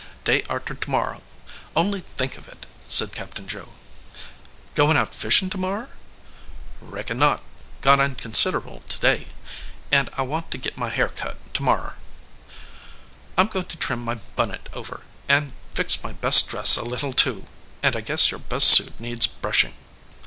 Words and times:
"Day 0.23 0.41
arter 0.49 0.73
to 0.73 0.89
morrer 0.89 1.19
only 1.75 1.99
think 1.99 2.35
of 2.35 2.47
it!" 2.47 2.65
said 2.87 3.13
Captain 3.13 3.47
Joe. 3.47 3.73
"Coin 4.75 4.97
out 4.97 5.13
fishin 5.13 5.47
to 5.51 5.59
morrer?" 5.59 5.89
"Reckon 6.79 7.19
not; 7.19 7.43
got 7.81 7.99
in 7.99 8.15
considerable 8.15 8.79
to 8.89 8.99
day, 8.99 9.27
and 9.91 10.09
I 10.17 10.23
want 10.23 10.49
to 10.49 10.57
git 10.57 10.75
my 10.75 10.89
hair 10.89 11.09
cut 11.09 11.37
to 11.53 11.61
morrer." 11.61 11.99
"I 13.37 13.41
m 13.41 13.47
goin 13.49 13.65
to 13.65 13.77
trim 13.77 14.03
my 14.03 14.15
bunnit 14.35 14.69
over, 14.73 15.01
and 15.29 15.53
fix 15.75 16.01
my 16.03 16.13
best 16.13 16.49
dress 16.49 16.77
a 16.77 16.81
little, 16.83 17.13
too; 17.13 17.45
and 17.83 17.95
I 17.95 18.01
guess 18.01 18.31
your 18.31 18.39
best 18.39 18.69
suit 18.69 18.99
needs 18.99 19.27
brushin." 19.27 19.75